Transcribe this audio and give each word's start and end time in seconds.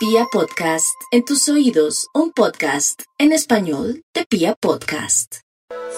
Pia 0.00 0.24
Podcast, 0.32 0.98
en 1.10 1.26
tus 1.26 1.46
oídos, 1.50 2.08
un 2.14 2.32
podcast 2.32 3.02
en 3.18 3.32
español 3.32 4.02
de 4.14 4.24
Pia 4.24 4.54
Podcast. 4.54 5.40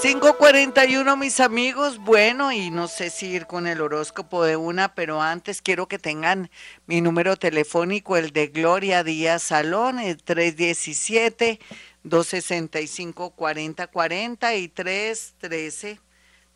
541 0.02 1.16
mis 1.16 1.38
amigos, 1.38 1.98
bueno, 1.98 2.50
y 2.50 2.72
no 2.72 2.88
sé 2.88 3.10
si 3.10 3.28
ir 3.28 3.46
con 3.46 3.68
el 3.68 3.80
horóscopo 3.80 4.42
de 4.42 4.56
una, 4.56 4.96
pero 4.96 5.22
antes 5.22 5.62
quiero 5.62 5.86
que 5.86 6.00
tengan 6.00 6.50
mi 6.86 7.00
número 7.00 7.36
telefónico, 7.36 8.16
el 8.16 8.32
de 8.32 8.48
Gloria 8.48 9.04
Díaz 9.04 9.44
Salón, 9.44 10.00
el 10.00 10.20
317 10.20 11.60
265 12.02 13.30
4040 13.36 14.56
y 14.56 14.66
313 14.66 16.00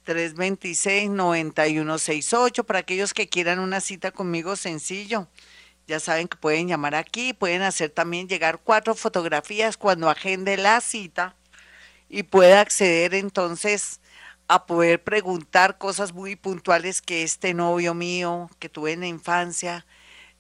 326 0.03 1.11
9168 1.11 2.65
para 2.65 2.81
aquellos 2.81 3.15
que 3.15 3.29
quieran 3.29 3.61
una 3.61 3.81
cita 3.81 4.11
conmigo 4.11 4.57
sencillo. 4.57 5.29
Ya 5.87 6.01
saben 6.01 6.29
que 6.29 6.37
pueden 6.37 6.69
llamar 6.69 6.95
aquí, 6.97 7.33
pueden 7.33 7.63
hacer 7.63 7.91
también 7.91 8.29
llegar 8.29 8.59
cuatro 8.63 8.95
fotografías 8.95 9.77
cuando 9.77 10.11
agende 10.11 10.57
la 10.57 10.81
cita 10.81 11.37
y 12.09 12.25
pueda 12.25 12.61
acceder 12.61 13.15
entonces 13.15 14.01
a 14.49 14.67
poder 14.67 15.03
preguntar 15.03 15.79
cosas 15.79 16.13
muy 16.13 16.37
puntuales 16.37 17.03
que 17.03 17.23
este 17.23 17.55
novio 17.55 17.95
mío 17.95 18.51
que 18.59 18.69
tuve 18.69 18.93
en 18.93 19.01
la 19.01 19.07
infancia, 19.09 19.87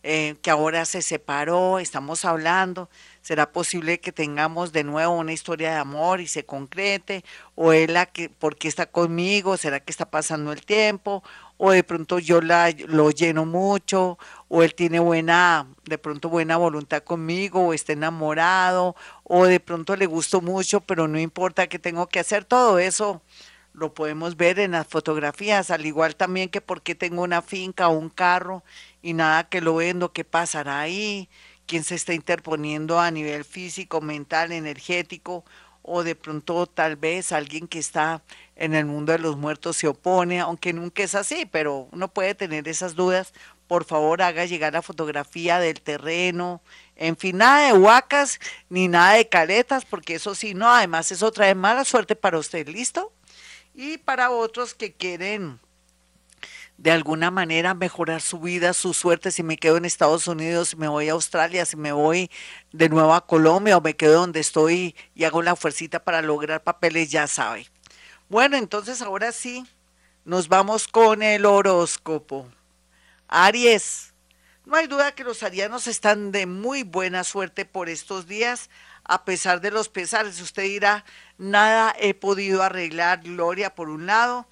eh, 0.03 0.37
que 0.43 0.51
ahora 0.51 0.85
se 0.85 1.03
separó, 1.03 1.81
estamos 1.81 2.25
hablando, 2.25 2.89
¿será 3.23 3.51
posible 3.51 3.99
que 4.01 4.13
tengamos 4.13 4.73
de 4.73 4.85
nuevo 4.85 5.15
una 5.17 5.33
historia 5.33 5.71
de 5.73 5.77
amor 5.79 6.21
y 6.21 6.29
se 6.29 6.45
concrete? 6.47 7.25
¿O 7.57 7.73
él 7.73 7.95
la 7.95 8.07
que, 8.07 8.29
por 8.31 8.57
qué 8.57 8.69
está 8.69 8.87
conmigo? 8.87 9.57
¿Será 9.57 9.81
que 9.81 9.91
está 9.91 10.09
pasando 10.11 10.53
el 10.53 10.65
tiempo? 10.65 11.25
O 11.59 11.71
de 11.71 11.83
pronto 11.85 12.19
yo 12.19 12.41
la, 12.41 12.71
lo 12.89 13.11
lleno 13.11 13.47
mucho, 13.47 14.19
o 14.49 14.63
él 14.63 14.75
tiene 14.75 15.01
buena, 15.01 15.67
de 15.85 15.99
pronto 15.99 16.29
buena 16.29 16.57
voluntad 16.57 17.03
conmigo, 17.03 17.69
o 17.69 17.73
está 17.73 17.93
enamorado, 17.93 18.95
o 19.25 19.47
de 19.47 19.61
pronto 19.61 19.97
le 19.97 20.07
gusto 20.07 20.41
mucho, 20.41 20.81
pero 20.81 21.09
no 21.09 21.19
importa 21.19 21.67
que 21.69 21.79
tengo 21.79 22.07
que 22.09 22.21
hacer 22.21 22.45
todo 22.45 22.79
eso. 22.79 23.23
Lo 23.73 23.93
podemos 23.95 24.37
ver 24.37 24.59
en 24.59 24.73
las 24.73 24.87
fotografías, 24.87 25.71
al 25.71 25.85
igual 25.87 26.17
también 26.17 26.49
que 26.49 26.61
porque 26.63 26.95
tengo 26.95 27.23
una 27.23 27.43
finca 27.43 27.89
o 27.89 27.99
un 27.99 28.09
carro 28.09 28.65
y 29.03 29.13
nada 29.13 29.49
que 29.49 29.61
lo 29.61 29.77
vendo, 29.77 30.13
qué 30.13 30.25
pasará 30.25 30.81
ahí, 30.81 31.29
quién 31.67 31.85
se 31.85 31.95
está 31.95 32.15
interponiendo 32.15 33.01
a 33.01 33.11
nivel 33.11 33.45
físico, 33.45 34.01
mental, 34.01 34.53
energético, 34.53 35.45
o 35.83 36.03
de 36.03 36.17
pronto 36.17 36.67
tal 36.67 36.97
vez 36.97 37.33
alguien 37.33 37.69
que 37.69 37.79
está 37.79 38.23
en 38.57 38.75
el 38.75 38.87
mundo 38.87 39.13
de 39.13 39.19
los 39.19 39.37
muertos 39.37 39.77
se 39.77 39.87
opone, 39.87 40.41
aunque 40.41 40.73
nunca 40.73 41.03
es 41.03 41.15
así, 41.15 41.47
pero 41.47 41.89
uno 41.93 42.09
puede 42.09 42.35
tener 42.35 42.67
esas 42.69 42.95
dudas. 42.95 43.33
Por 43.69 43.85
favor, 43.85 44.23
haga 44.23 44.47
llegar 44.47 44.73
la 44.73 44.83
fotografía 44.83 45.59
del 45.59 45.81
terreno, 45.81 46.63
en 46.95 47.17
fin, 47.17 47.39
nada 47.39 47.67
de 47.67 47.73
huacas 47.75 48.39
ni 48.71 48.89
nada 48.89 49.15
de 49.15 49.29
caretas, 49.29 49.85
porque 49.85 50.15
eso 50.15 50.35
sí, 50.35 50.55
no, 50.55 50.73
además 50.73 51.13
eso 51.13 51.31
trae 51.33 51.55
mala 51.55 51.85
suerte 51.85 52.17
para 52.17 52.39
usted, 52.39 52.67
¿listo? 52.69 53.13
Y 53.75 53.99
para 53.99 54.31
otros 54.31 54.75
que 54.75 54.93
quieren 54.93 55.61
de 56.79 56.91
alguna 56.91 57.31
manera 57.31 57.75
mejorar 57.75 58.21
su 58.21 58.39
vida, 58.39 58.73
su 58.73 58.95
suerte, 58.95 59.31
si 59.31 59.43
me 59.43 59.57
quedo 59.57 59.77
en 59.79 59.85
Estados 59.85 60.27
Unidos, 60.29 60.69
si 60.69 60.77
me 60.77 60.89
voy 60.89 61.09
a 61.09 61.13
Australia, 61.13 61.65
si 61.65 61.77
me 61.77 61.93
voy 61.93 62.31
de 62.73 62.89
nuevo 62.89 63.15
a 63.15 63.27
Colombia 63.27 63.77
o 63.77 63.81
me 63.81 63.97
quedo 63.97 64.21
donde 64.21 64.41
estoy 64.41 64.95
y 65.15 65.25
hago 65.25 65.43
la 65.43 65.57
fuercita 65.57 66.05
para 66.05 66.23
lograr 66.23 66.63
papeles, 66.63 67.11
ya 67.11 67.27
sabe. 67.27 67.67
Bueno, 68.29 68.57
entonces 68.57 69.03
ahora 69.03 69.31
sí, 69.31 69.65
nos 70.25 70.49
vamos 70.49 70.89
con 70.89 71.23
el 71.23 71.47
horóscopo. 71.47 72.49
Aries, 73.29 74.15
no 74.65 74.75
hay 74.75 74.89
duda 74.89 75.15
que 75.15 75.23
los 75.23 75.45
arianos 75.45 75.87
están 75.87 76.33
de 76.33 76.47
muy 76.47 76.83
buena 76.83 77.23
suerte 77.23 77.65
por 77.65 77.89
estos 77.89 78.27
días, 78.27 78.69
a 79.05 79.25
pesar 79.25 79.61
de 79.61 79.71
los 79.71 79.89
pesares. 79.89 80.41
Usted 80.41 80.65
dirá, 80.65 81.05
nada 81.39 81.95
he 82.01 82.15
podido 82.15 82.65
arreglar, 82.65 83.21
Gloria, 83.23 83.77
por 83.77 83.89
un 83.89 84.07
lado, 84.07 84.49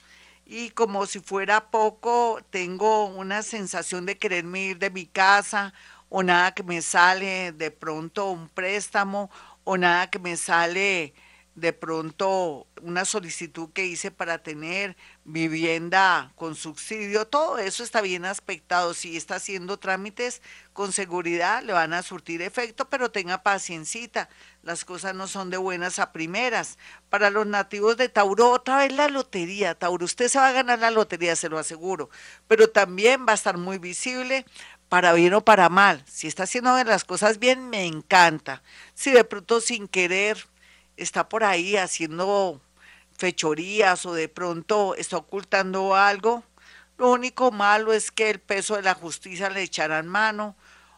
y 0.47 0.71
como 0.71 1.07
si 1.07 1.19
fuera 1.19 1.73
poco, 1.73 2.39
tengo 2.51 3.07
una 3.07 3.43
sensación 3.43 4.07
de 4.07 4.19
quererme 4.19 4.61
ir 4.67 4.79
de 4.79 4.91
mi 4.91 5.07
casa, 5.07 5.75
o 6.11 6.23
nada 6.23 6.55
que 6.55 6.63
me 6.63 6.81
sale 6.81 7.51
de 7.51 7.73
pronto 7.73 8.31
un 8.31 8.49
préstamo, 8.49 9.33
o 9.65 9.77
nada 9.77 10.09
que 10.11 10.21
me 10.21 10.37
sale 10.37 11.13
de 11.55 11.73
pronto 11.73 12.67
una 12.83 13.05
solicitud 13.05 13.71
que 13.73 13.87
hice 13.87 14.11
para 14.11 14.39
tener 14.39 14.97
vivienda 15.25 16.33
con 16.35 16.57
subsidio, 16.57 17.27
todo 17.27 17.59
eso 17.59 17.85
está 17.85 18.01
bien 18.01 18.25
aspectado. 18.25 18.93
Si 18.93 19.17
está 19.17 19.37
haciendo 19.37 19.79
trámites 19.79 20.43
con 20.73 20.93
seguridad, 20.93 21.63
le 21.63 21.73
van 21.73 21.93
a 21.93 22.03
surtir 22.03 22.43
efecto, 22.43 22.89
pero 22.89 23.11
tenga 23.11 23.43
paciencita. 23.43 24.29
Las 24.63 24.85
cosas 24.85 25.15
no 25.15 25.29
son 25.29 25.51
de 25.51 25.57
buenas 25.57 25.99
a 25.99 26.13
primeras. 26.13 26.79
Para 27.09 27.31
los 27.31 27.47
nativos 27.47 27.97
de 27.97 28.09
Tauro, 28.09 28.51
otra 28.51 28.79
vez 28.79 28.93
la 28.93 29.09
lotería. 29.09 29.75
Tauro, 29.75 30.05
usted 30.05 30.29
se 30.29 30.39
va 30.39 30.49
a 30.49 30.53
ganar 30.53 30.81
la 30.81 30.91
lotería, 30.91 31.37
se 31.37 31.49
lo 31.49 31.59
aseguro, 31.59 32.11
pero 32.49 32.69
también 32.69 33.27
va 33.27 33.33
a 33.33 33.37
estar 33.37 33.59
muy 33.59 33.79
visible 33.79 34.45
para 34.89 35.13
bien 35.13 35.35
o 35.35 35.45
para 35.45 35.69
mal. 35.69 36.05
Si 36.07 36.27
está 36.27 36.43
haciendo 36.45 36.83
las 36.85 37.05
cosas 37.05 37.39
bien, 37.39 37.71
me 37.71 37.87
encanta. 37.87 38.63
Si 38.95 39.13
de 39.13 39.25
pronto 39.25 39.61
sin 39.61 39.89
querer 39.89 40.47
está 40.97 41.29
por 41.29 41.45
ahí 41.45 41.77
haciendo 41.77 42.61
fechorías 43.17 44.07
o 44.07 44.15
de 44.15 44.29
pronto 44.29 44.95
está 44.97 45.17
ocultando 45.19 45.95
algo, 45.95 46.43
lo 46.97 47.11
único 47.11 47.51
malo 47.51 47.93
es 47.93 48.11
que 48.11 48.31
el 48.31 48.41
peso 48.41 48.77
de 48.77 48.83
la 48.83 48.95
justicia 48.95 49.51
le 49.51 49.63
echarán 49.63 50.07
mano 50.07 50.55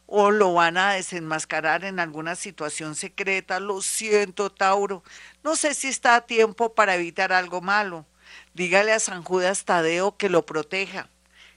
o 0.06 0.30
lo 0.30 0.54
van 0.54 0.76
a 0.76 0.92
desenmascarar 0.92 1.84
en 1.84 1.98
alguna 1.98 2.34
situación 2.34 2.94
secreta. 2.94 3.60
Lo 3.60 3.82
siento, 3.82 4.50
Tauro. 4.50 5.02
No 5.42 5.56
sé 5.56 5.74
si 5.74 5.88
está 5.88 6.16
a 6.16 6.26
tiempo 6.26 6.74
para 6.74 6.94
evitar 6.94 7.32
algo 7.32 7.60
malo. 7.60 8.06
Dígale 8.54 8.92
a 8.92 9.00
San 9.00 9.22
Judas 9.22 9.64
Tadeo 9.64 10.16
que 10.16 10.28
lo 10.28 10.46
proteja. 10.46 11.08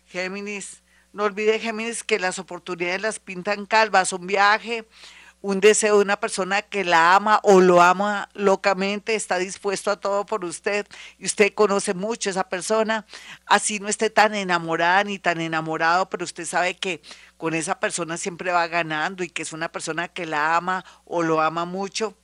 Géminis, 0.07 0.83
no 1.13 1.23
olvide, 1.23 1.59
Géminis, 1.59 2.03
que 2.03 2.17
las 2.17 2.39
oportunidades 2.39 3.01
las 3.01 3.19
pintan 3.19 3.65
calvas. 3.65 4.13
Un 4.13 4.25
viaje, 4.25 4.87
un 5.41 5.61
deseo 5.61 5.97
de 5.97 6.03
una 6.03 6.19
persona 6.19 6.61
que 6.61 6.83
la 6.83 7.15
ama 7.15 7.39
o 7.43 7.61
lo 7.61 7.81
ama 7.81 8.29
locamente, 8.33 9.15
está 9.15 9.37
dispuesto 9.37 9.91
a 9.91 9.99
todo 9.99 10.25
por 10.25 10.43
usted 10.43 10.85
y 11.17 11.25
usted 11.25 11.53
conoce 11.53 11.93
mucho 11.93 12.29
a 12.29 12.31
esa 12.31 12.49
persona, 12.49 13.05
así 13.45 13.79
no 13.79 13.87
esté 13.87 14.09
tan 14.09 14.35
enamorada 14.35 15.03
ni 15.05 15.17
tan 15.17 15.39
enamorado, 15.39 16.09
pero 16.09 16.25
usted 16.25 16.45
sabe 16.45 16.75
que 16.75 17.01
con 17.37 17.53
esa 17.53 17.79
persona 17.79 18.17
siempre 18.17 18.51
va 18.51 18.67
ganando 18.67 19.23
y 19.23 19.29
que 19.29 19.43
es 19.43 19.53
una 19.53 19.71
persona 19.71 20.09
que 20.09 20.25
la 20.25 20.57
ama 20.57 20.83
o 21.05 21.23
lo 21.23 21.41
ama 21.41 21.65
mucho. 21.65 22.15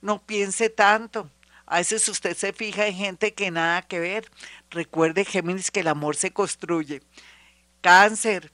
No 0.00 0.22
piense 0.22 0.70
tanto. 0.70 1.30
A 1.66 1.78
veces 1.78 2.08
usted 2.08 2.36
se 2.36 2.52
fija 2.52 2.86
en 2.86 2.94
gente 2.94 3.34
que 3.34 3.50
nada 3.50 3.82
que 3.82 3.98
ver. 3.98 4.30
Recuerde, 4.70 5.24
Géminis, 5.24 5.70
que 5.70 5.80
el 5.80 5.88
amor 5.88 6.16
se 6.16 6.30
construye. 6.30 7.02
Cáncer. 7.80 8.52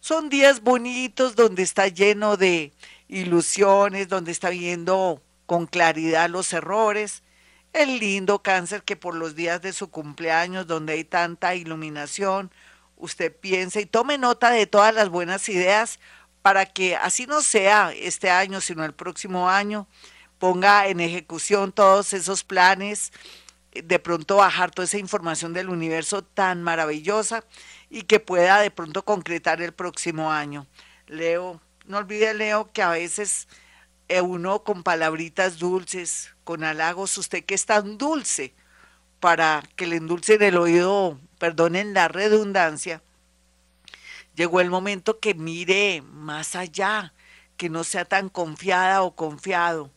Son 0.00 0.28
días 0.30 0.62
bonitos 0.62 1.36
donde 1.36 1.62
está 1.62 1.88
lleno 1.88 2.36
de 2.36 2.72
ilusiones, 3.10 4.08
donde 4.08 4.30
está 4.30 4.50
viendo 4.50 5.20
con 5.46 5.66
claridad 5.66 6.30
los 6.30 6.52
errores. 6.52 7.22
El 7.72 7.98
lindo 7.98 8.42
cáncer 8.42 8.84
que 8.84 8.96
por 8.96 9.14
los 9.14 9.34
días 9.34 9.60
de 9.62 9.72
su 9.72 9.90
cumpleaños, 9.90 10.66
donde 10.66 10.94
hay 10.94 11.04
tanta 11.04 11.54
iluminación, 11.54 12.52
usted 12.96 13.34
piense 13.34 13.80
y 13.80 13.86
tome 13.86 14.16
nota 14.16 14.50
de 14.50 14.66
todas 14.66 14.94
las 14.94 15.08
buenas 15.08 15.48
ideas 15.48 15.98
para 16.42 16.66
que 16.66 16.96
así 16.96 17.26
no 17.26 17.42
sea 17.42 17.92
este 17.94 18.30
año, 18.30 18.60
sino 18.60 18.84
el 18.84 18.94
próximo 18.94 19.50
año, 19.50 19.86
ponga 20.38 20.86
en 20.86 21.00
ejecución 21.00 21.72
todos 21.72 22.12
esos 22.12 22.44
planes, 22.44 23.12
de 23.72 23.98
pronto 23.98 24.36
bajar 24.36 24.70
toda 24.70 24.86
esa 24.86 24.98
información 24.98 25.52
del 25.52 25.68
universo 25.68 26.22
tan 26.22 26.62
maravillosa 26.62 27.44
y 27.88 28.02
que 28.02 28.20
pueda 28.20 28.60
de 28.60 28.70
pronto 28.70 29.04
concretar 29.04 29.60
el 29.62 29.72
próximo 29.72 30.32
año. 30.32 30.66
Leo, 31.06 31.60
no 31.90 31.98
olvide, 31.98 32.32
Leo, 32.34 32.70
que 32.72 32.82
a 32.82 32.90
veces 32.90 33.48
eh, 34.08 34.20
uno 34.20 34.62
con 34.62 34.82
palabritas 34.82 35.58
dulces, 35.58 36.34
con 36.44 36.62
halagos, 36.62 37.18
usted 37.18 37.44
que 37.44 37.54
es 37.54 37.66
tan 37.66 37.98
dulce, 37.98 38.54
para 39.18 39.62
que 39.76 39.86
le 39.86 39.96
endulcen 39.96 40.40
el 40.42 40.56
oído, 40.56 41.20
perdonen 41.38 41.92
la 41.92 42.08
redundancia, 42.08 43.02
llegó 44.36 44.60
el 44.60 44.70
momento 44.70 45.18
que 45.18 45.34
mire 45.34 46.02
más 46.02 46.54
allá, 46.54 47.12
que 47.56 47.68
no 47.68 47.84
sea 47.84 48.04
tan 48.04 48.28
confiada 48.28 49.02
o 49.02 49.16
confiado, 49.16 49.90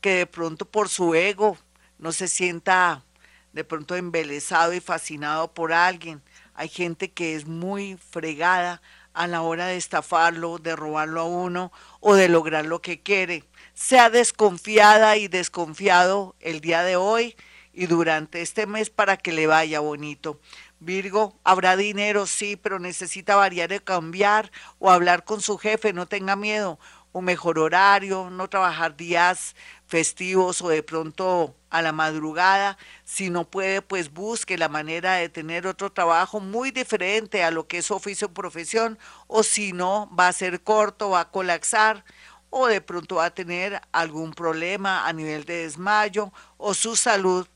que 0.00 0.14
de 0.14 0.26
pronto 0.26 0.64
por 0.64 0.88
su 0.88 1.14
ego 1.14 1.58
no 1.98 2.12
se 2.12 2.28
sienta 2.28 3.04
de 3.52 3.64
pronto 3.64 3.96
embelesado 3.96 4.72
y 4.72 4.80
fascinado 4.80 5.52
por 5.52 5.72
alguien. 5.72 6.22
Hay 6.54 6.68
gente 6.68 7.10
que 7.10 7.34
es 7.34 7.46
muy 7.46 7.96
fregada 7.96 8.80
a 9.20 9.26
la 9.26 9.42
hora 9.42 9.66
de 9.66 9.76
estafarlo, 9.76 10.56
de 10.56 10.74
robarlo 10.74 11.20
a 11.20 11.24
uno 11.24 11.72
o 12.00 12.14
de 12.14 12.30
lograr 12.30 12.64
lo 12.64 12.80
que 12.80 13.02
quiere. 13.02 13.44
Sea 13.74 14.08
desconfiada 14.08 15.18
y 15.18 15.28
desconfiado 15.28 16.34
el 16.40 16.62
día 16.62 16.82
de 16.84 16.96
hoy 16.96 17.36
y 17.74 17.84
durante 17.84 18.40
este 18.40 18.66
mes 18.66 18.88
para 18.88 19.18
que 19.18 19.32
le 19.32 19.46
vaya 19.46 19.80
bonito. 19.80 20.40
Virgo, 20.78 21.38
habrá 21.44 21.76
dinero, 21.76 22.26
sí, 22.26 22.56
pero 22.56 22.78
necesita 22.78 23.36
variar 23.36 23.72
y 23.72 23.80
cambiar 23.80 24.50
o 24.78 24.90
hablar 24.90 25.24
con 25.24 25.42
su 25.42 25.58
jefe, 25.58 25.92
no 25.92 26.06
tenga 26.06 26.34
miedo. 26.34 26.78
Un 27.12 27.24
mejor 27.24 27.58
horario, 27.58 28.30
no 28.30 28.48
trabajar 28.48 28.96
días 28.96 29.56
festivos 29.86 30.62
o 30.62 30.68
de 30.68 30.82
pronto 30.82 31.56
a 31.70 31.82
la 31.82 31.92
madrugada. 31.92 32.78
Si 33.04 33.30
no 33.30 33.44
puede, 33.44 33.82
pues 33.82 34.12
busque 34.12 34.58
la 34.58 34.68
manera 34.68 35.14
de 35.14 35.28
tener 35.28 35.66
otro 35.66 35.90
trabajo 35.90 36.40
muy 36.40 36.70
diferente 36.70 37.42
a 37.42 37.50
lo 37.50 37.66
que 37.66 37.78
es 37.78 37.90
oficio 37.90 38.28
o 38.28 38.34
profesión, 38.34 38.98
o 39.26 39.42
si 39.42 39.72
no, 39.72 40.08
va 40.16 40.28
a 40.28 40.32
ser 40.32 40.62
corto, 40.62 41.10
va 41.10 41.20
a 41.20 41.30
colapsar, 41.30 42.04
o 42.50 42.66
de 42.66 42.80
pronto 42.80 43.16
va 43.16 43.26
a 43.26 43.34
tener 43.34 43.80
algún 43.92 44.32
problema 44.32 45.06
a 45.06 45.12
nivel 45.12 45.44
de 45.44 45.62
desmayo, 45.62 46.32
o 46.58 46.74
su 46.74 46.96
salud 46.96 47.46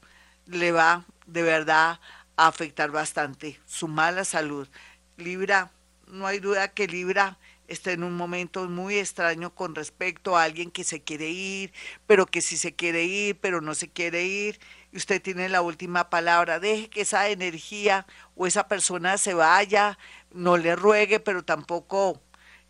le 0.46 0.72
va 0.72 1.04
de 1.26 1.42
verdad 1.42 2.00
a 2.36 2.46
afectar 2.46 2.90
bastante, 2.90 3.60
su 3.66 3.88
mala 3.88 4.24
salud. 4.24 4.68
Libra, 5.16 5.70
no 6.06 6.26
hay 6.26 6.38
duda 6.38 6.68
que 6.68 6.86
Libra 6.86 7.38
está 7.68 7.92
en 7.92 8.04
un 8.04 8.14
momento 8.14 8.68
muy 8.68 8.98
extraño 8.98 9.54
con 9.54 9.74
respecto 9.74 10.36
a 10.36 10.44
alguien 10.44 10.70
que 10.70 10.84
se 10.84 11.02
quiere 11.02 11.30
ir, 11.30 11.72
pero 12.06 12.26
que 12.26 12.40
sí 12.40 12.56
se 12.56 12.74
quiere 12.74 13.04
ir, 13.04 13.38
pero 13.40 13.60
no 13.60 13.74
se 13.74 13.90
quiere 13.90 14.24
ir. 14.24 14.60
Y 14.92 14.96
usted 14.98 15.20
tiene 15.22 15.48
la 15.48 15.62
última 15.62 16.10
palabra. 16.10 16.60
Deje 16.60 16.88
que 16.88 17.02
esa 17.02 17.28
energía 17.28 18.06
o 18.36 18.46
esa 18.46 18.68
persona 18.68 19.18
se 19.18 19.34
vaya, 19.34 19.98
no 20.32 20.56
le 20.56 20.76
ruegue, 20.76 21.20
pero 21.20 21.44
tampoco 21.44 22.20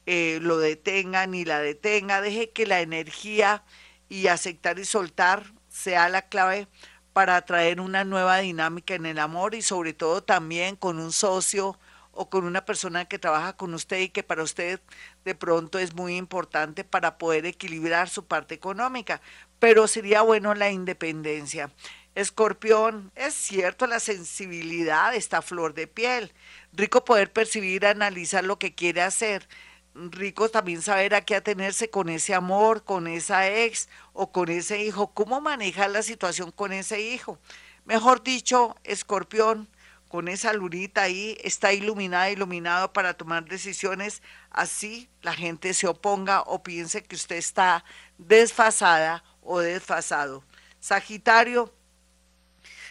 eh, 0.07 0.39
lo 0.43 0.59
detenga 0.59 1.27
ni 1.27 1.45
la 1.45 1.61
detenga. 1.61 2.21
Deje 2.21 2.51
que 2.51 2.67
la 2.67 2.81
energía 2.81 3.65
y 4.09 4.29
aceptar 4.29 4.79
y 4.79 4.85
soltar 4.85 5.53
sea 5.69 6.09
la 6.09 6.23
clave 6.29 6.69
para 7.13 7.41
traer 7.43 7.81
una 7.81 8.05
nueva 8.05 8.39
dinámica 8.39 8.95
en 8.95 9.07
el 9.07 9.19
amor 9.19 9.55
y 9.55 9.63
sobre 9.63 9.93
todo 9.93 10.23
también 10.23 10.77
con 10.77 10.99
un 10.99 11.13
socio 11.13 11.79
o 12.17 12.31
con 12.31 12.45
una 12.45 12.65
persona 12.65 13.05
que 13.07 13.19
trabaja 13.19 13.57
con 13.57 13.75
usted 13.75 14.01
y 14.01 14.09
que 14.09 14.23
para 14.23 14.43
usted 14.43 14.81
de 15.25 15.35
pronto 15.35 15.79
es 15.79 15.95
muy 15.95 16.17
importante 16.17 16.85
para 16.85 17.19
poder 17.19 17.47
equilibrar 17.47 18.09
su 18.09 18.27
parte 18.27 18.55
económica, 18.55 19.21
pero 19.59 19.87
sería 19.89 20.23
bueno 20.23 20.55
la 20.55 20.71
independencia. 20.71 21.71
Escorpión, 22.15 23.11
es 23.17 23.35
cierto, 23.35 23.89
la 23.89 23.99
sensibilidad 23.99 25.15
está 25.15 25.43
flor 25.43 25.75
de 25.75 25.89
piel. 25.89 26.33
Rico 26.73 27.05
poder 27.05 27.33
percibir, 27.33 27.87
analizar 27.87 28.45
lo 28.45 28.59
que 28.59 28.75
quiere 28.75 29.03
hacer. 29.03 29.49
Rico 29.95 30.49
también 30.49 30.83
saber 30.83 31.15
a 31.15 31.25
qué 31.25 31.35
atenerse 31.35 31.91
con 31.91 32.09
ese 32.09 32.35
amor, 32.35 32.85
con 32.85 33.09
esa 33.09 33.49
ex 33.49 33.89
o 34.13 34.31
con 34.31 34.49
ese 34.49 34.85
hijo. 34.85 35.13
¿Cómo 35.13 35.41
manejar 35.41 35.91
la 35.91 36.03
situación 36.03 36.53
con 36.53 36.73
ese 36.73 37.01
hijo? 37.01 37.39
Mejor 37.85 38.23
dicho, 38.23 38.77
escorpión, 38.85 39.69
con 40.15 40.29
esa 40.29 40.53
lunita 40.53 41.03
ahí, 41.03 41.37
está 41.43 41.73
iluminada, 41.73 42.31
iluminado 42.31 42.93
para 42.93 43.15
tomar 43.15 43.47
decisiones, 43.47 44.23
así 44.49 45.09
la 45.23 45.35
gente 45.35 45.75
se 45.75 45.89
oponga 45.89 46.43
o 46.43 46.63
piense 46.63 47.03
que 47.03 47.17
usted 47.17 47.35
está 47.35 47.85
desfasada 48.17 49.25
o 49.43 49.59
desfasado. 49.59 50.45
Sagitario, 50.79 51.75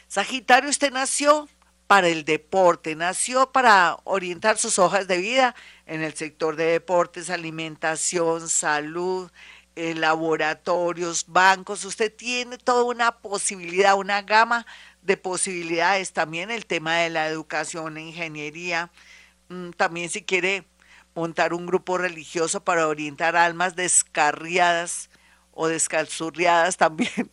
Sagitario, 0.10 0.70
usted 0.70 0.92
nació 0.92 1.48
para 1.88 2.10
el 2.10 2.25
deporte, 2.25 2.94
nació 2.94 3.54
para 3.54 4.00
orientar 4.04 4.58
sus 4.58 4.78
hojas 4.78 5.08
de 5.08 5.19
vida 5.19 5.56
en 5.86 6.04
el 6.04 6.16
sector 6.16 6.58
de 6.58 6.66
deportes, 6.66 7.30
alimentación, 7.30 8.50
salud, 8.50 9.31
eh, 9.78 9.96
laboratorios, 9.96 11.26
bancos. 11.28 11.86
Usted 11.86 12.14
tiene 12.14 12.58
toda 12.58 12.84
una 12.84 13.12
posibilidad, 13.19 13.96
una 13.96 14.22
gama 14.24 14.66
de 15.04 15.18
posibilidades, 15.18 16.14
también 16.14 16.52
el 16.52 16.66
tema 16.66 16.98
de 16.98 17.10
la 17.10 17.28
educación, 17.28 17.98
ingeniería, 17.98 18.92
mm, 19.50 19.72
también 19.72 20.10
si 20.10 20.24
quiere 20.24 20.66
montar 21.16 21.54
un 21.54 21.66
grupo 21.66 21.98
religioso 21.98 22.64
para 22.64 22.88
orientar 22.88 23.36
almas 23.36 23.76
descarriadas 23.76 25.10
o 25.52 25.68
descalzurriadas, 25.68 26.78
también 26.78 27.32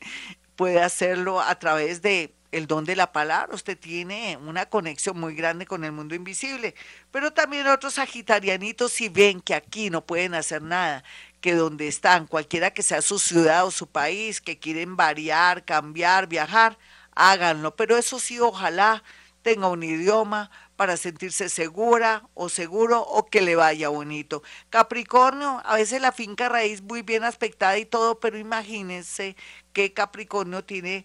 puede 0.57 0.83
hacerlo 0.83 1.41
a 1.41 1.59
través 1.59 2.03
de 2.03 2.35
el 2.53 2.67
don 2.67 2.85
de 2.85 2.97
la 2.97 3.13
palabra. 3.13 3.55
Usted 3.55 3.79
tiene 3.79 4.37
una 4.37 4.67
conexión 4.67 5.19
muy 5.19 5.35
grande 5.35 5.67
con 5.67 5.85
el 5.85 5.93
mundo 5.93 6.15
invisible. 6.15 6.75
Pero 7.11 7.33
también 7.33 7.67
otros 7.69 7.95
sagitarianitos, 7.95 8.93
si 8.93 9.09
ven 9.09 9.41
que 9.41 9.55
aquí 9.55 9.91
no 9.91 10.05
pueden 10.05 10.35
hacer 10.35 10.63
nada, 10.63 11.05
que 11.41 11.55
donde 11.55 11.89
están, 11.89 12.27
cualquiera 12.27 12.73
que 12.73 12.83
sea 12.83 13.03
su 13.03 13.19
ciudad 13.19 13.65
o 13.67 13.71
su 13.71 13.87
país, 13.87 14.41
que 14.41 14.59
quieren 14.59 14.97
variar, 14.97 15.65
cambiar, 15.65 16.27
viajar, 16.27 16.77
háganlo. 17.15 17.77
Pero 17.77 17.97
eso 17.97 18.19
sí, 18.19 18.41
ojalá 18.41 19.03
tenga 19.43 19.69
un 19.69 19.83
idioma 19.83 20.51
para 20.77 20.97
sentirse 20.97 21.49
segura 21.49 22.29
o 22.35 22.49
seguro 22.49 23.03
o 23.03 23.27
que 23.27 23.41
le 23.43 23.57
vaya 23.57 23.89
bonito. 23.89 24.43
Capricornio, 24.71 25.63
a 25.65 25.77
veces 25.77 26.01
la 26.01 26.13
finca 26.13 26.49
raíz 26.49 26.83
muy 26.83 27.03
bien 27.03 27.25
aspectada 27.25 27.79
y 27.79 27.85
todo, 27.85 28.21
pero 28.21 28.39
imagínense 28.39 29.37
que 29.73 29.93
Capricornio 29.93 30.65
tiene 30.65 31.05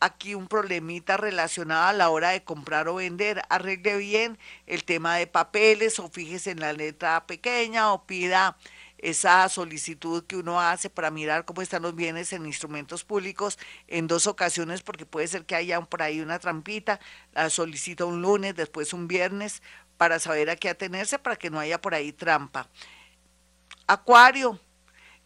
aquí 0.00 0.34
un 0.34 0.48
problemita 0.48 1.16
relacionado 1.16 1.86
a 1.86 1.92
la 1.92 2.10
hora 2.10 2.30
de 2.30 2.42
comprar 2.42 2.88
o 2.88 2.96
vender. 2.96 3.42
Arregle 3.48 3.96
bien 3.98 4.38
el 4.66 4.84
tema 4.84 5.16
de 5.16 5.28
papeles 5.28 5.98
o 6.00 6.08
fíjese 6.08 6.50
en 6.50 6.60
la 6.60 6.72
letra 6.72 7.24
pequeña 7.26 7.92
o 7.92 8.04
pida 8.04 8.56
esa 9.02 9.46
solicitud 9.48 10.24
que 10.24 10.36
uno 10.36 10.60
hace 10.60 10.88
para 10.88 11.10
mirar 11.10 11.44
cómo 11.44 11.60
están 11.60 11.82
los 11.82 11.94
bienes 11.94 12.32
en 12.32 12.46
instrumentos 12.46 13.04
públicos 13.04 13.58
en 13.88 14.06
dos 14.06 14.26
ocasiones, 14.26 14.80
porque 14.82 15.04
puede 15.04 15.26
ser 15.26 15.44
que 15.44 15.56
haya 15.56 15.80
por 15.80 16.02
ahí 16.02 16.20
una 16.20 16.38
trampita, 16.38 17.00
la 17.32 17.50
solicita 17.50 18.04
un 18.04 18.22
lunes, 18.22 18.54
después 18.54 18.92
un 18.92 19.08
viernes, 19.08 19.60
para 19.98 20.18
saber 20.18 20.50
a 20.50 20.56
qué 20.56 20.68
atenerse, 20.68 21.18
para 21.18 21.36
que 21.36 21.50
no 21.50 21.58
haya 21.58 21.80
por 21.80 21.94
ahí 21.94 22.12
trampa. 22.12 22.68
Acuario, 23.88 24.58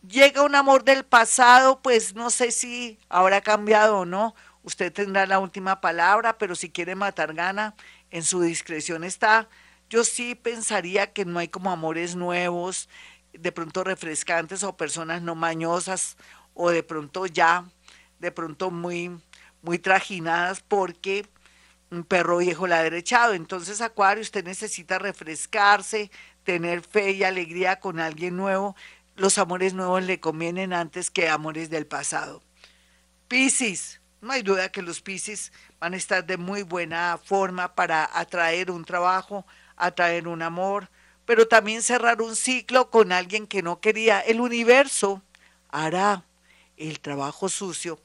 llega 0.07 0.43
un 0.43 0.55
amor 0.55 0.83
del 0.83 1.05
pasado, 1.05 1.81
pues 1.83 2.15
no 2.15 2.31
sé 2.31 2.53
si 2.53 2.99
habrá 3.11 3.43
cambiado 3.43 3.99
o 3.99 4.05
no, 4.07 4.35
usted 4.63 4.91
tendrá 4.91 5.27
la 5.27 5.39
última 5.39 5.83
palabra, 5.83 6.39
pero 6.39 6.55
si 6.55 6.71
quiere 6.71 6.95
matar 6.95 7.35
gana, 7.35 7.75
en 8.11 8.23
su 8.23 8.41
discreción 8.41 9.05
está. 9.05 9.49
Yo 9.89 10.03
sí 10.03 10.35
pensaría 10.35 11.13
que 11.13 11.25
no 11.25 11.39
hay 11.39 11.49
como 11.49 11.71
amores 11.71 12.17
nuevos, 12.17 12.89
de 13.39 13.53
pronto 13.53 13.85
refrescantes 13.85 14.63
o 14.63 14.77
personas 14.77 15.23
no 15.23 15.35
mañosas 15.35 16.17
o 16.55 16.71
de 16.71 16.83
pronto 16.83 17.27
ya, 17.27 17.65
de 18.19 18.33
pronto 18.33 18.71
muy, 18.71 19.11
muy 19.63 19.79
trajinadas 19.79 20.61
porque 20.61 21.27
un 21.91 22.05
perro 22.05 22.39
viejo 22.39 22.67
la 22.67 22.81
ha 22.81 22.83
derechado. 22.83 23.35
Entonces, 23.35 23.81
Acuario, 23.81 24.23
usted 24.23 24.45
necesita 24.45 24.99
refrescarse, 24.99 26.11
tener 26.45 26.83
fe 26.83 27.13
y 27.13 27.25
alegría 27.25 27.81
con 27.81 28.01
alguien 28.01 28.37
nuevo. 28.37 28.77
Los 29.17 29.39
amores 29.39 29.75
nuevos 29.75 30.03
le 30.03 30.21
convienen 30.21 30.73
antes 30.73 31.11
que 31.11 31.29
amores 31.29 31.71
del 31.71 31.87
pasado. 31.87 32.43
Piscis, 33.29 34.01
no 34.21 34.33
hay 34.33 34.43
duda 34.43 34.71
que 34.71 34.83
los 34.83 35.01
Piscis 35.01 35.53
van 35.79 35.95
a 35.95 35.97
estar 35.97 36.25
de 36.25 36.37
muy 36.37 36.63
buena 36.63 37.19
forma 37.23 37.75
para 37.75 38.09
atraer 38.13 38.71
un 38.71 38.85
trabajo, 38.85 39.47
atraer 39.77 40.29
un 40.29 40.43
amor, 40.43 40.89
pero 41.27 41.47
también 41.49 41.83
cerrar 41.83 42.23
un 42.23 42.37
ciclo 42.37 42.91
con 42.91 43.13
alguien 43.13 43.47
que 43.47 43.63
no 43.63 43.81
quería. 43.81 44.21
El 44.21 44.41
universo 44.41 45.23
hará 45.69 46.25
el 46.77 47.01
trabajo 47.01 47.49
sucio 47.49 48.01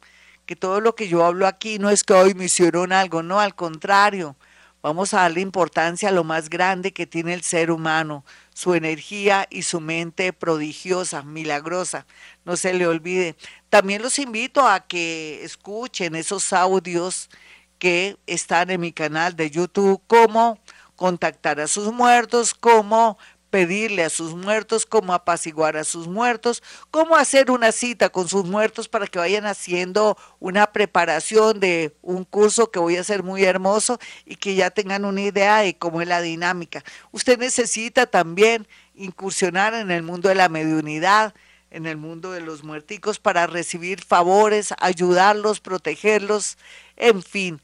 todo 0.57 0.81
lo 0.81 0.95
que 0.95 1.09
yo 1.09 1.25
hablo 1.25 1.47
aquí 1.47 1.79
no 1.79 1.91
es 1.91 2.05
que 2.05 2.13
hoy 2.15 2.35
me 2.35 2.47
hicieron 2.47 2.93
algo, 2.93 3.23
no, 3.23 3.41
al 3.41 3.55
contrario, 3.55 4.37
vamos 4.83 5.15
a 5.15 5.23
darle 5.23 5.41
importancia 5.41 6.09
a 6.09 6.13
lo 6.13 6.25
más 6.25 6.51
grande 6.51 6.93
que 6.93 7.07
tiene 7.07 7.35
el 7.35 7.43
ser 7.43 7.71
humano, 7.71 8.25
su 8.55 8.75
energía 8.75 9.47
y 9.51 9.63
su 9.63 9.81
mente 9.81 10.33
prodigiosa, 10.33 11.23
milagrosa, 11.23 12.07
no 12.45 12.57
se 12.57 12.75
le 12.75 12.87
olvide. 12.87 13.37
También 13.71 14.03
los 14.03 14.19
invito 14.19 14.67
a 14.67 14.81
que 14.81 15.45
escuchen 15.45 16.15
esos 16.15 16.53
audios 16.53 17.31
que 17.79 18.17
están 18.27 18.71
en 18.71 18.81
mi 18.81 18.93
canal 18.93 19.37
de 19.37 19.51
YouTube, 19.51 20.01
como 20.07 20.59
contactar 20.97 21.59
a 21.61 21.67
sus 21.67 21.93
muertos, 21.93 22.55
cómo 22.55 23.19
pedirle 23.53 24.03
a 24.03 24.09
sus 24.09 24.35
muertos, 24.35 24.87
cómo 24.87 25.13
apaciguar 25.13 25.77
a 25.77 25.85
sus 25.85 26.09
muertos, 26.09 26.63
cómo 26.91 27.17
hacer 27.17 27.51
una 27.51 27.71
cita 27.71 28.09
con 28.09 28.27
sus 28.27 28.47
muertos 28.47 28.89
para 28.89 29.07
que 29.07 29.19
vayan 29.19 29.45
haciendo 29.45 30.17
una 30.41 30.73
preparación 30.73 31.61
de 31.61 31.95
un 32.01 32.25
curso 32.25 32.71
que 32.71 32.79
voy 32.79 32.97
a 32.97 33.03
hacer 33.03 33.23
muy 33.23 33.45
hermoso 33.45 33.99
y 34.25 34.37
que 34.37 34.55
ya 34.55 34.71
tengan 34.71 35.05
una 35.05 35.21
idea 35.21 35.59
de 35.59 35.77
cómo 35.77 36.01
es 36.01 36.09
la 36.09 36.23
dinámica. 36.23 36.83
Usted 37.11 37.39
necesita 37.39 38.07
también 38.07 38.67
incursionar 38.95 39.75
en 39.75 39.91
el 39.91 40.03
mundo 40.03 40.31
de 40.31 40.35
la 40.35 40.49
mediunidad, 40.49 41.35
en 41.71 41.85
el 41.85 41.99
mundo 41.99 42.33
de 42.33 42.41
los 42.41 42.65
muerticos 42.65 43.19
para 43.19 43.47
recibir 43.47 44.03
favores, 44.03 44.73
ayudarlos, 44.79 45.61
protegerlos, 45.61 46.57
en 46.97 47.23
fin, 47.23 47.61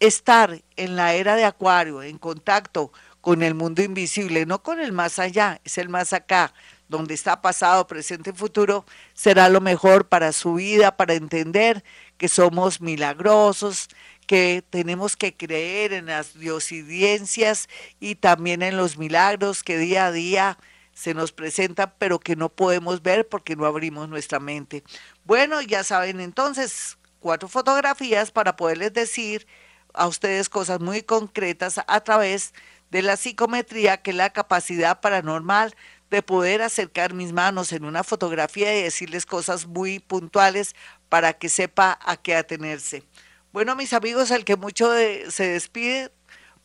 estar 0.00 0.60
en 0.76 0.96
la 0.96 1.14
era 1.14 1.34
de 1.34 1.46
Acuario, 1.46 2.02
en 2.02 2.18
contacto 2.18 2.92
con 3.20 3.42
el 3.42 3.54
mundo 3.54 3.82
invisible, 3.82 4.46
no 4.46 4.62
con 4.62 4.80
el 4.80 4.92
más 4.92 5.18
allá, 5.18 5.60
es 5.64 5.78
el 5.78 5.88
más 5.88 6.12
acá, 6.12 6.54
donde 6.88 7.14
está 7.14 7.40
pasado, 7.40 7.86
presente 7.86 8.30
y 8.30 8.32
futuro, 8.32 8.84
será 9.14 9.48
lo 9.48 9.60
mejor 9.60 10.08
para 10.08 10.32
su 10.32 10.54
vida, 10.54 10.96
para 10.96 11.14
entender 11.14 11.84
que 12.18 12.28
somos 12.28 12.80
milagrosos, 12.80 13.88
que 14.26 14.64
tenemos 14.70 15.16
que 15.16 15.36
creer 15.36 15.92
en 15.92 16.06
las 16.06 16.38
diosidencias 16.38 17.68
y 18.00 18.16
también 18.16 18.62
en 18.62 18.76
los 18.76 18.98
milagros 18.98 19.62
que 19.62 19.78
día 19.78 20.06
a 20.06 20.12
día 20.12 20.58
se 20.92 21.14
nos 21.14 21.32
presentan, 21.32 21.94
pero 21.98 22.18
que 22.18 22.36
no 22.36 22.48
podemos 22.48 23.02
ver 23.02 23.28
porque 23.28 23.56
no 23.56 23.66
abrimos 23.66 24.08
nuestra 24.08 24.38
mente. 24.38 24.84
Bueno, 25.24 25.62
ya 25.62 25.82
saben 25.84 26.20
entonces, 26.20 26.98
cuatro 27.20 27.48
fotografías 27.48 28.30
para 28.30 28.56
poderles 28.56 28.92
decir 28.92 29.46
a 29.94 30.06
ustedes 30.06 30.48
cosas 30.48 30.80
muy 30.80 31.02
concretas 31.02 31.80
a 31.86 32.00
través 32.00 32.52
de 32.52 32.60
la 32.90 33.16
psicometría, 33.16 34.02
que 34.02 34.10
es 34.10 34.16
la 34.16 34.30
capacidad 34.30 35.00
paranormal 35.00 35.76
de 36.10 36.22
poder 36.22 36.62
acercar 36.62 37.14
mis 37.14 37.32
manos 37.32 37.72
en 37.72 37.84
una 37.84 38.02
fotografía 38.02 38.76
y 38.76 38.82
decirles 38.82 39.26
cosas 39.26 39.66
muy 39.66 40.00
puntuales 40.00 40.74
para 41.08 41.34
que 41.34 41.48
sepa 41.48 41.98
a 42.02 42.16
qué 42.16 42.34
atenerse. 42.34 43.04
Bueno, 43.52 43.76
mis 43.76 43.92
amigos, 43.92 44.30
el 44.30 44.44
que 44.44 44.56
mucho 44.56 44.90
se 45.28 45.48
despide, 45.48 46.10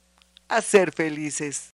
a 0.49 0.63
ser 0.63 0.93
felices. 0.93 1.69